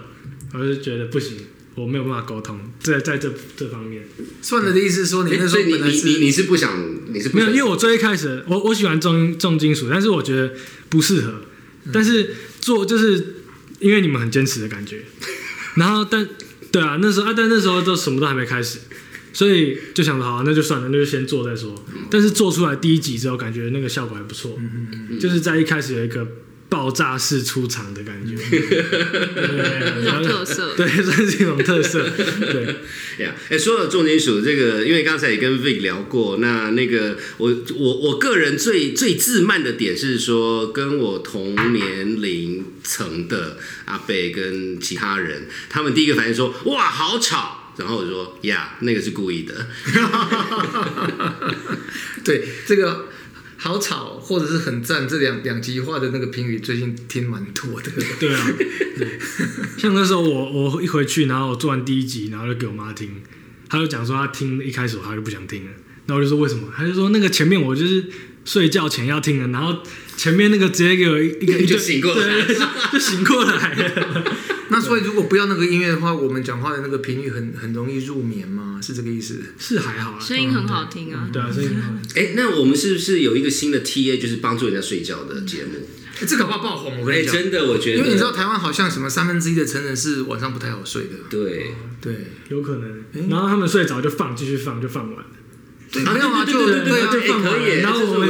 [0.54, 1.38] 我就觉得不行，
[1.76, 4.04] 我没有办法沟通，在在这这方面
[4.42, 6.72] 算了的意思是说，你那时候本来是你你你是不想
[7.14, 10.54] 你是不没有，因为我最一开始我我喜欢重重金属，但是我觉得
[10.90, 11.42] 不适合，
[11.94, 13.36] 但是做就是
[13.80, 15.04] 因为你们很坚持的感觉，
[15.76, 16.28] 然后但
[16.72, 18.80] 对啊，那时候啊，但那时候都什么都还没开始。
[19.34, 21.76] 所以就想着好、那就算了，那就先做再说。
[22.10, 24.58] 但是做出来第一集之后，感觉那个效果还不错，
[25.20, 26.26] 就是在一开始有一个
[26.68, 30.74] 爆炸式出场的感觉， 对有特色。
[30.76, 32.04] 对，算是一种特色。
[32.10, 47.62] 对，呀，哎，说到重金属这个，因为刚才也跟 Vic 聊过，那那个我我我个人最最自慢的点是说，跟我同年龄层的阿贝跟其他人，他们第一个反应说，哇，好吵。
[47.78, 49.68] 然后我说呀，那个是故意的。
[52.24, 53.10] 对这个
[53.58, 57.92] 好吵或者是很赞这两两极化的那个评语，最近听蛮多的。
[58.20, 58.48] 对啊，
[58.98, 59.20] 对。
[59.78, 63.22] 像那时候我我一回去，然后我做完第一集，然后就给我妈听，
[63.70, 65.72] 她就讲说她听一开始她就不想听了，
[66.06, 66.68] 然后我就说为什么？
[66.76, 68.06] 她就说那个前面我就是
[68.44, 69.82] 睡觉前要听的，然后
[70.18, 72.46] 前面那个直接给我一个一个就醒过来
[72.92, 74.36] 就醒过来了。
[74.70, 78.80] 那所以如果不要那个音乐的话，我们讲话的那个频率很很容易入眠吗？
[78.82, 79.42] 是这个意思？
[79.58, 82.24] 是还好啦，声音很好听啊，对啊，声音很好听。
[82.24, 85.80] 哎，那我们是不是有一个新的 TA，就是帮助人家睡觉的节目？
[86.20, 87.36] 欸这搞不好爆红，我跟哎，你讲。
[87.36, 91.10] 真的，我觉得，因为你知道台湾好像什么三分之一的成人是晚上不太好睡的。
[91.30, 91.74] 对。
[92.02, 92.14] 对
[92.50, 95.26] 有可能，然后他们睡着就放，继续放就放完了。
[95.92, 98.28] 对，没有啊，就对对对啊，对哎可以，然后我们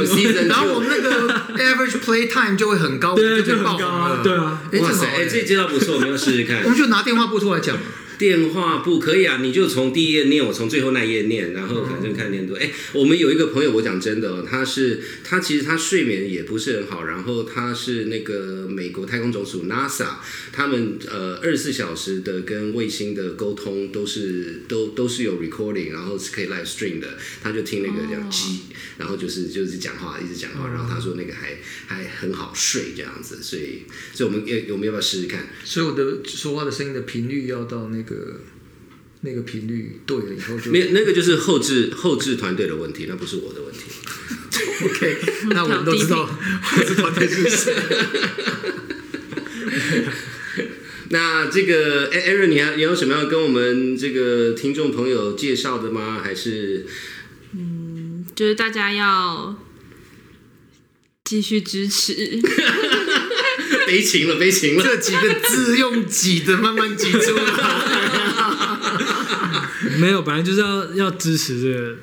[0.48, 1.28] 然后我们那个
[1.62, 3.86] average play time 就会很高，对，就很高。
[3.86, 4.60] 啊，对啊。
[4.72, 6.68] 哎，哇塞，哎，这接到不错，我们要试试看我。
[6.68, 7.76] 们就拿电话簿出来讲。
[8.18, 12.56] 电话不可以啊，你就从第一页念，我从最后那一页念，然后反正看念多。
[12.56, 20.16] 哎、我们有一个朋友，我讲真的、哦，他是他其实他睡眠也不是很好，然后他是那个美国太空总署 NASA，
[20.52, 28.60] 他们呃二十四小时的跟卫星的沟通都是都都是有 recording，然后是可以 live stream 的，他就听那个这样机，
[28.98, 33.82] 然后就是就是讲话一直讲话，然后他说那个还还很好睡这样子，所以
[34.14, 35.48] 所以我们要我们要不要试试看？
[35.64, 38.40] 所以我的说话的声音的频率要到那个
[39.20, 43.80] 那个频率对了以后就没有，那个就是后置后置团队的问题，那不是我的问题。
[44.84, 45.18] OK。
[45.50, 46.28] 那我们都知道
[46.76, 47.74] 我知道在是谁。
[51.10, 56.20] 那这个哎 Aaron，你还你有什么要跟我们这个听众朋友介绍的吗？
[56.22, 56.84] 还是
[57.52, 59.56] 嗯就是大家要
[61.24, 62.12] 继续支持。
[63.86, 64.82] 悲情了，悲情了。
[64.82, 67.44] 这几个字用挤的慢慢挤出来。
[69.98, 71.96] 没有，本来就是要要支持这个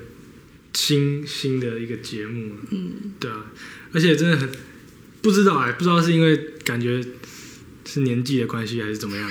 [0.72, 3.44] 新新的一个节目，嗯，对啊，
[3.92, 4.50] 而且真的很
[5.20, 7.00] 不知道哎、不知道是因为感觉
[7.86, 9.30] 是年纪的关系还是怎么样，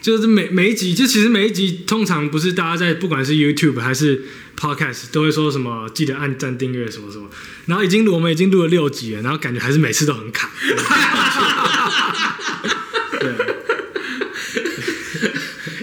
[0.00, 4.24] 就是每每一集，就其实每一集通常不是大家在不管是 YouTube 还是
[4.56, 7.28] Podcast 都会说什么记得按赞订阅什么什么，
[7.66, 10.50] 然后已经我们已经录了六集了，然后感觉还是每次都很卡，
[13.20, 13.36] 对啊。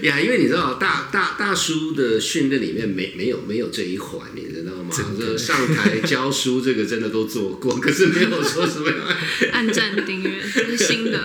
[0.04, 5.10] 呀，因为你知道大大大叔的训练里面没没有没有这一环，你知道吗？
[5.18, 8.96] 这上台教书这个真的都做过，可是没有说什么要
[9.52, 11.20] 按赞订阅，这是新的。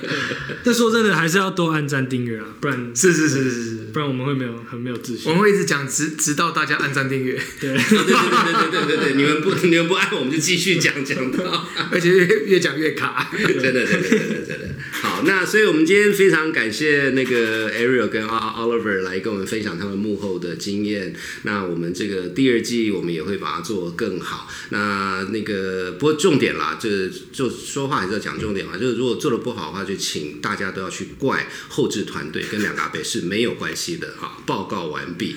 [0.62, 5.32] 但说真的，还是要多按赞订阅啊，不然是是是是是，不然我们会没有很没有自信我。
[5.32, 11.66] 们会一直讲，直直到大家按赞订阅，对， 对对对对对对对，你们不你们不按，我们就继续讲讲到。
[11.90, 13.30] 而且越越讲越卡。
[13.38, 14.68] 真的，真的，真的，真的。
[14.90, 21.14] 好，那所以我们今天非常感谢那个 Ariel 跟 Oliver 来跟我们分享他们幕后的经验。
[21.42, 24.48] 那我们这个第二季我们也会把它做得更好。
[24.70, 28.76] 那那个不过重点啦，这就说话还是要讲重点嘛。
[28.76, 34.16] 就是如果做的不好的话，就请大家都要去怪后置团队，跟两大杯是没有关系的。
[34.20, 35.36] 哈，报告完毕。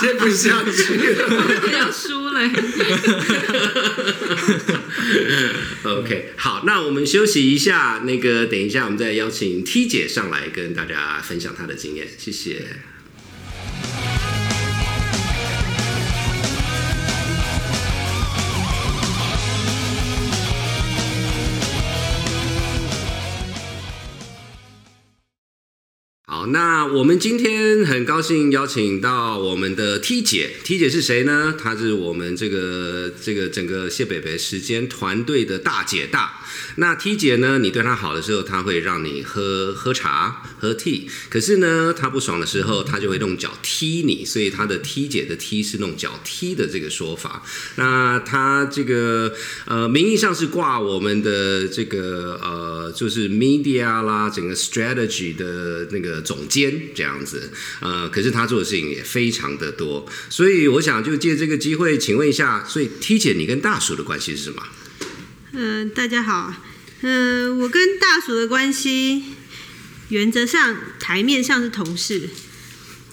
[0.00, 1.70] 接不下去了。
[1.72, 2.40] 要输了
[5.84, 12.66] ，OK，好，那我们休息一下，那个等一下我们再邀请 T 姐上来跟大家分享她的经验，谢谢。
[26.50, 31.54] 那我们今天很高兴邀请到我们的 T 姐，T 姐是谁呢？
[31.58, 36.40] 她是我们这个这个整个谢北北时间团队的大姐大。
[36.76, 47.42] 那 T 姐呢，你对她好的时候，她会让你喝喝茶、喝 tea，可是呢，她不爽的时候，她就会用脚踢你，所以她的 T 姐的踢是用脚踢的这个说法。
[47.76, 49.34] 那她这个
[49.66, 57.52] 呃，名义上是挂我们的这个呃，就是 media 啦，整个 strategy 的那个总监这样子。
[57.80, 64.62] 呃，可是他做的事情也非常的多，所以我想就借这个机会，请问一下，所以 T 姐你跟大叔的关系是什么？
[65.52, 66.54] 嗯、大家好，
[67.00, 69.24] 嗯、我跟大叔的关系，
[70.10, 72.28] 原则上台面上是同事，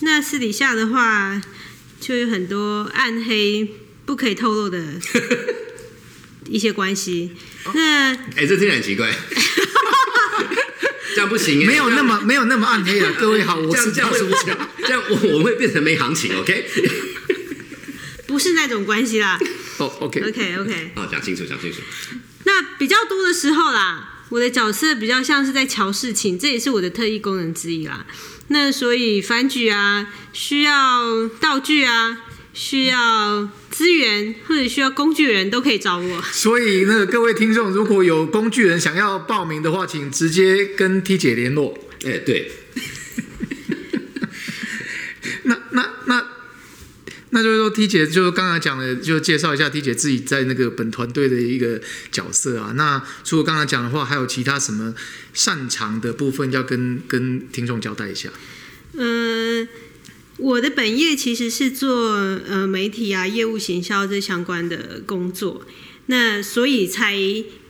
[0.01, 1.41] 那私底下的话，
[1.99, 3.67] 就有很多暗黑
[4.05, 4.99] 不可以透露的
[6.49, 7.31] 一些关系。
[7.73, 9.09] 那 哎、这听起来很奇怪，
[11.15, 13.13] 这样不行、欸，没有那么没有那么暗黑啊！
[13.17, 14.47] 各位好，我是大这样会这。
[14.49, 16.65] 样这样我我们会变成没行情，OK？
[18.27, 19.39] 不是那种关系啦。
[19.77, 21.79] 哦，OK，OK OK，好，讲清楚，讲清楚。
[22.43, 28.05] 那比较多的时候啦，我的角色比较像是在瞧事情，这也是我的特异功能之一啦。
[28.49, 32.17] 那所以反举啊，需要道具啊，
[32.53, 36.21] 需要资源或者需要工具人都可以找我。
[36.31, 41.77] 所以那个各位听众，如果有工具人想要报名的话，请直接跟 T 姐联络。
[42.05, 42.49] 哎、对，
[45.43, 46.25] 那那那
[47.31, 51.81] 那就是说，T 姐就刚才讲的，就介绍一下 T 姐自己在那个本团队的一个
[52.13, 52.71] 角色啊。
[52.77, 54.95] 那除了刚才讲的话，还有其他什么
[55.33, 58.29] 擅长的部分要跟跟听众交代一下？
[58.97, 59.67] 嗯，
[60.37, 62.11] 我的本业其实是做
[62.47, 65.65] 呃媒体啊、业务行销这相关的工作，
[66.07, 67.17] 那所以才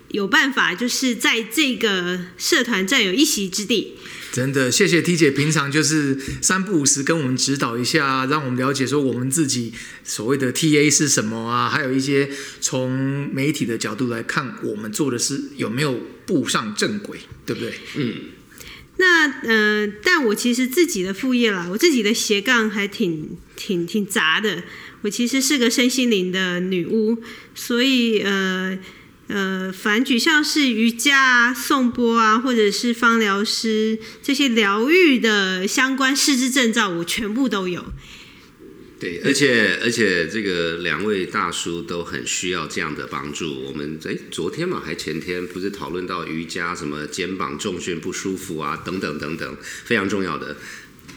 [0.10, 3.94] 有办法就是在这个社团占有一席之地。
[4.32, 9.72] 真的，谢谢 T 姐，平常就是三不五时跟我们指导一下，让我们了解说我们自己
[10.04, 17.74] 所谓的 TA 是什么啊，还有一些从媒体的角度来看，我们做的是有没有步上正轨，对不对？
[18.98, 24.64] 那呃，但我其实自己的副业啦，我自己的斜杠还挺挺挺杂的。
[25.02, 27.22] 我其实是个身心灵的女巫，
[27.54, 28.78] 所以呃
[29.28, 37.86] 呃，反举像是瑜伽啊、颂钵啊，或者是芳疗师这些疗愈的相关师资证照，我全部都有。
[38.98, 43.62] 对，而且而且这个两位大叔都很需要这样的帮助。
[43.64, 50.56] 我们哎，昨天嘛还前天不是讨论到瑜伽什么肩膀重训不舒服啊，等等等等，非常重要的。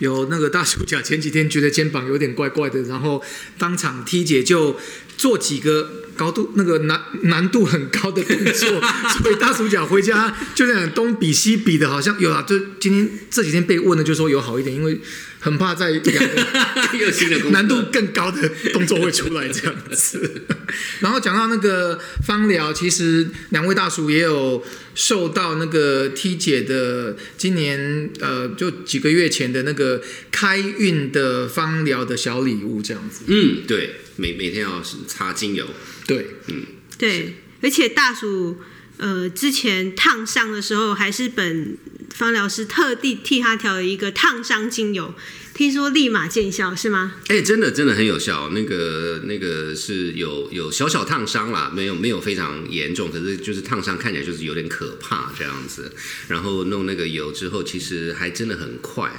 [0.01, 3.23] 有那个大叔假前几天觉得肩膀有点怪怪的，然后
[3.59, 4.79] 当场 T 姐就
[5.19, 8.81] 做几个高度那个难难度很高的动作，
[9.21, 12.41] 所以大主角回家就那样东比西比的，好像有啊。
[12.43, 15.01] 就今天这几天被问的就说有好一点，因为
[15.41, 16.47] 很怕在两个
[16.99, 20.43] 又新的难度更高的动作会出来这样子。
[21.01, 24.65] 然后讲到那个芳疗，其实两位大叔也有
[24.95, 30.01] 受到那个 T 姐的今年呃就几个月前的那个
[30.31, 33.25] 开运的芳疗的小礼物这样子。
[33.29, 35.67] 嗯，对，每每天要擦精油，
[36.07, 36.67] 对，嗯。
[36.99, 38.61] 对，而且大鼠
[38.97, 41.79] 呃之前烫伤的时候，还是本
[42.13, 45.15] 芳疗师特地替他调了一个烫伤精油，
[45.59, 47.17] 听说立马见效，是吗？
[47.27, 48.49] 哎、真的真的很有效。
[48.51, 55.93] 那个那个是有有小小烫伤啦，没有没有非常严重，可是就是烫伤看起来就是有点可怕这样子。
[56.29, 59.11] 然后弄那个油之后，其实还真的很快，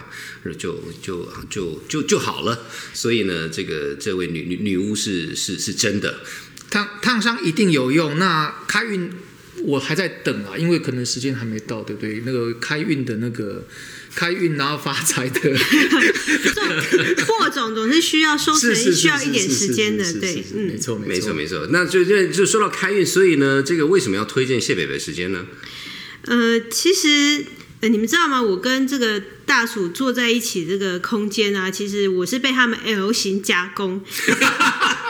[0.58, 2.58] 就就就就就好了。
[2.94, 6.22] 所以呢，这个这位女女女巫是是是真的。
[6.70, 8.18] 烫烫伤一定有用。
[8.18, 9.12] 那开运
[9.64, 12.22] 我还在等啊，因为可能时间还没到，对不对？
[12.26, 13.66] 那个开运的那个
[14.16, 15.40] 开运然后发财的，
[17.28, 20.80] 货种总是需要收成，需要一点时间的，对是是是，是没嗯。
[20.80, 25.46] 错没错错没错，那就就就说到开运，所以呢，这个为什么要推荐谢北北时间呢？
[26.26, 27.46] 呃，其实
[27.82, 28.42] 呃，你们知道吗？
[28.42, 34.04] 我跟这个大鼠坐在一起这个空间啊，其实我是被他们 L 型加工。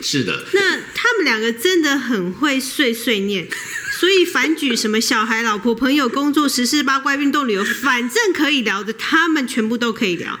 [0.00, 3.48] 是的，那他们两个真的很会碎碎念，
[3.98, 10.38] 所以反举什么小孩、老婆、朋友、工作、时事、八卦、运动、旅游，反正可以聊的，他们全部都可以聊。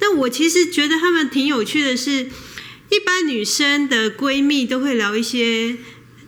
[0.00, 2.28] 那我其实觉得他们挺有趣的是，
[2.90, 5.76] 一般女生的闺蜜都会聊一些，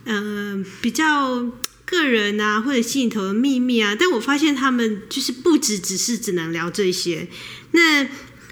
[0.05, 1.51] 呃，比较
[1.85, 7.29] 个人啊或者心里头的秘密啊，但我发现他们就是不止只是只能聊这些，
[7.72, 8.07] 那。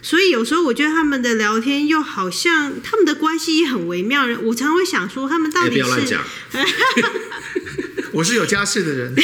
[0.09, 6.25] 所以有时候我觉得他们的聊天又好像他们的关系也很微妙，我常常会想说他们到哎，底是、不要乱讲，
[8.15, 9.17] 我是有家室的人，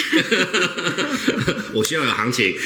[1.73, 2.57] 我需要有行情。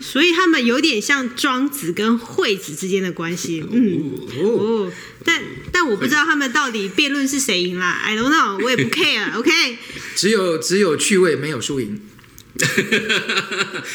[0.00, 4.10] 所以他们有点像庄子跟惠子之间的关系，嗯，
[4.42, 4.90] 哦，
[5.24, 5.40] 但
[5.70, 9.78] 但我不知道他们到底辩论是谁赢啦，I don't know，我也不 care，OK，
[10.16, 12.00] 只有只有趣味没有输赢。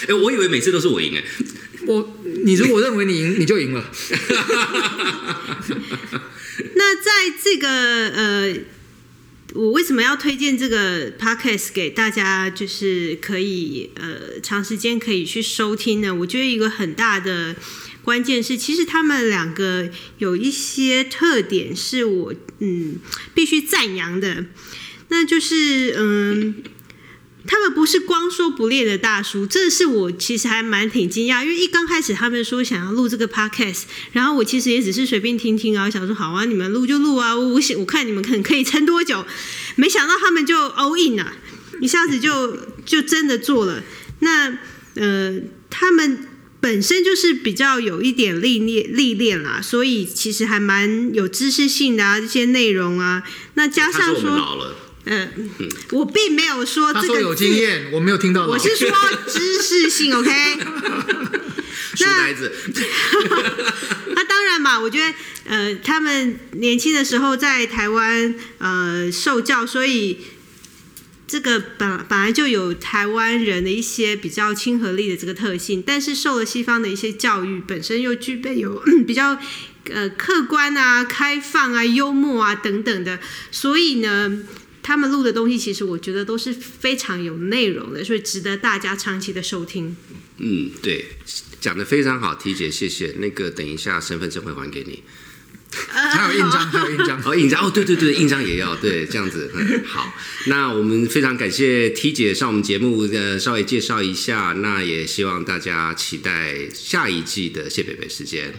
[0.08, 1.24] 哎，我以为每次都是我赢哎。
[1.88, 3.84] 我你如果认为你赢，你就赢了。
[6.76, 7.68] 那在这个
[8.10, 8.56] 呃，
[9.54, 12.50] 我为什么要推荐这个 podcast 给大家？
[12.50, 16.14] 就是可以呃长时间可以去收听呢？
[16.14, 17.56] 我觉得一个很大的
[18.04, 23.00] 关键是，其实他们两个有一些特点是我嗯
[23.34, 24.46] 必须赞扬的，
[25.10, 26.56] 那就是嗯。
[27.48, 39.26] 他们不是光说不练的大叔，这是我其实还蛮挺惊讶，因为一刚开始他们说想要录这个 podcast，然后我其实也只是随便听听啊，想说好啊，你们录就录啊，我我想我看你们可可以撑多久，
[39.76, 41.34] 没想到他们就 all in 啊，
[41.82, 43.84] 一下子就就真的做了。
[44.20, 44.58] 那
[44.96, 45.39] 呃，
[45.70, 46.28] 他们
[46.60, 53.24] 本身就是比较有一点历练历练啦，所以其实还蛮有知识性的啊，这些内容啊，
[53.56, 54.30] 那加上说
[55.04, 55.32] 我们说，老了，呃，
[55.91, 58.45] 我并没有说这个有经验，我没有听到。
[58.45, 58.88] 我是说
[59.28, 60.32] 知识性， OK？
[61.95, 62.52] 书呆子。
[64.16, 65.14] 那当然嘛，我觉得
[65.45, 70.20] 呃，他们年轻的时候在台湾呃受教，所以
[71.28, 79.38] 这个本本来就有台湾人的一些比较亲和力的这个特性，但是受了西方的一些教育，本身又具备有比较
[79.91, 83.20] 呃客观啊、开放啊、幽默啊等等的，
[83.52, 84.43] 所以呢。
[84.84, 89.96] 他们录的东西，其实我觉得都是非常有内容的，所以值得大家长期的收听。
[90.38, 91.06] 嗯，对，
[91.60, 93.16] 讲的非常好，T 姐，谢谢。
[93.20, 95.04] 那个等一下身份证会还给你。
[95.88, 97.22] 还有印章，还有 印章。
[97.24, 100.14] 哦，印章哦，对对对，印章也要，对，这样子，嗯，好。
[100.48, 104.54] 那我们非常感谢 T 姐上我们节目，呃，稍微介绍一下。
[104.58, 108.54] 那也希望大家期待下一季的谢北北时间。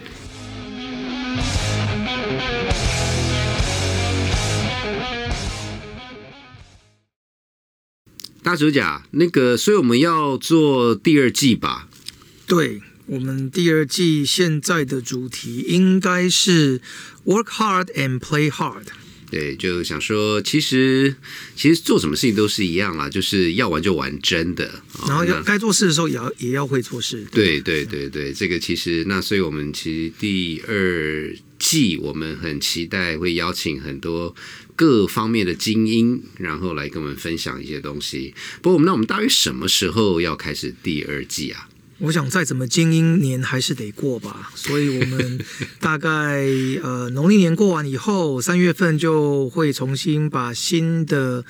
[8.43, 11.89] 大主甲，那个，所以我们要做第二季吧？
[12.47, 16.81] 对我们第二季现在的主题应该是
[17.25, 18.87] work hard and play hard。
[19.31, 21.15] 对，就想说，其实
[21.57, 24.67] 其实做什么事情都是一样啦，就是要玩就玩真的。
[24.99, 27.25] 哦然后要那该做事的时候也要也要会做事。
[27.33, 34.35] 对对对对，这个其实那所以我们其实第二季我们很期待会邀请很多
[34.75, 38.35] 各方面的精英，然后来跟我们分享一些东西。
[38.61, 41.69] 不过我们那我们大约什么时候要开始第二季啊？
[41.99, 45.39] 我想再怎么精英年还是得过吧，所以我们
[45.79, 46.45] 大概
[46.83, 51.45] 呃农历年过完以后，三月份就会重新把新的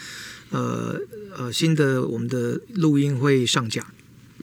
[0.50, 1.00] 呃
[1.34, 3.86] 呃新的我们的录音会上架。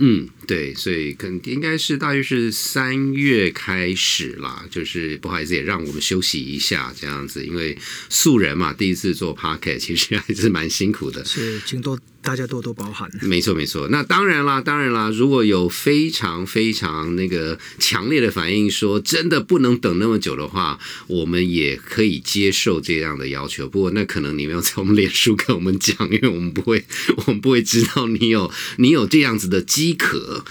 [0.01, 7.77] 嗯，对，所以肯应该是大约是三月开始啦，就是不好意思，也让我们休息一下这样子，因为
[8.07, 11.25] 素人嘛，第一次做 p o c k e t 其实还是蛮辛苦的。
[11.25, 13.09] 是，请多大家多多包涵。
[13.23, 13.89] 没错，没错。
[13.89, 23.67] 那当然啦，当然啦，如果有非常非常那个强烈的反应，说真的不能等那么久的话，我们也可以接受这样的要求。
[23.67, 26.85] 不过那可能你们要在我们脸书跟我们讲，因为我们不会，
[27.27, 29.88] 我们不会知道你有你有这样子的机。
[29.93, 30.43] 可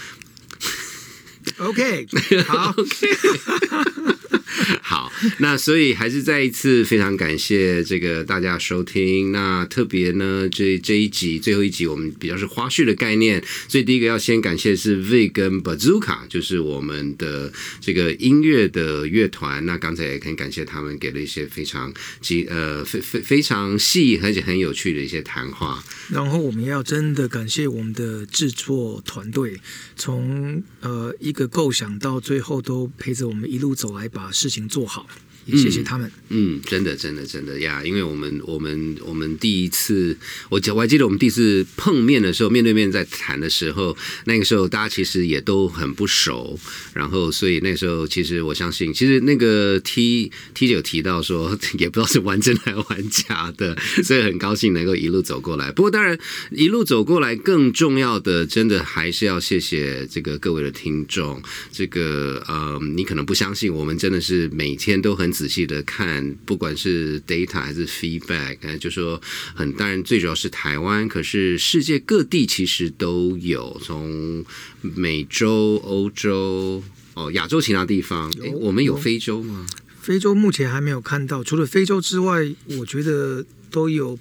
[1.57, 2.07] OK，
[2.47, 2.73] 好。
[4.81, 9.31] 好，那所以还是再一次非常感谢这个大家收听。
[9.31, 19.65] 那特别呢，这这一集最后一集我们比较是花絮的概念，所以第一个要先感谢是 V 跟 Bazooka，就是我们的这个音乐的乐团。
[19.65, 25.83] 那刚才也很感谢他们给了一些非常极呃非非非常细而且很有趣的一些谈话。
[26.09, 29.59] 然后我们要真的感谢我们的制作团队，
[29.95, 35.05] 从呃一个构想到最后都陪着我们一路走来，把事情做好。
[35.47, 36.11] 谢谢他们。
[36.29, 37.83] 嗯，真的，真的，真的呀！
[37.83, 40.15] 因为我们，我们，我们第一次，
[40.49, 46.59] 我我还记得我们第一次碰面的时候，面对面在谈的时候，那个时候大家其实也都很不熟，
[46.93, 55.71] 然后所以那时候其实我相信，其实那个 T T 有提到说， 也不知道是玩真还是玩假的，所以很高兴能够一路走过来。
[55.71, 56.15] 不过当然，
[56.51, 61.41] 一路走过来更重要的，真的还是要谢谢这个各位的听众。
[61.71, 65.28] 这个呃，你可能不相信，我们真的是每天都很。
[65.31, 69.21] 仔细的看，不管是 data 还是 feedback，就说
[69.53, 74.45] 很当然，最主要是台湾，可是世界各地其实都有，从
[74.81, 79.65] 美洲、欧洲、哦亚洲其他地方，哎，我们有非洲吗？
[80.01, 84.17] 非洲目前还没有看到，除了非洲之外，我觉得都有。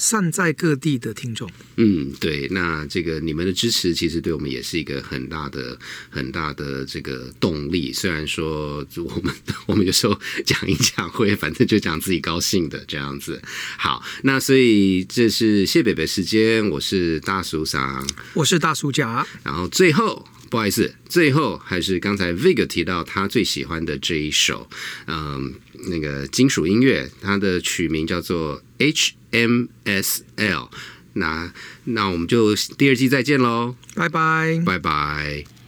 [0.00, 1.46] 散在各地的听众，
[1.76, 5.78] 嗯，对，那这个你们的支持其实对我们也是一个很大的、
[6.08, 7.92] 很大的这个动力。
[7.92, 9.34] 虽然说我们
[9.66, 13.42] 我们有时候讲一讲会，反正就讲自己高兴的这样子。
[13.76, 20.26] 好，那所以这是谢北北时间，我是大叔桑，我是大叔甲，然后最后。
[20.50, 24.68] 不好意思，最后还是刚才 Vig 提到他最喜欢的这一首，
[25.06, 25.54] 嗯，
[25.88, 30.68] 那个金属音乐，它的曲名叫做 HMSL。
[31.14, 31.52] 那
[31.84, 35.59] 那我们就第二季再见喽，拜拜，拜拜。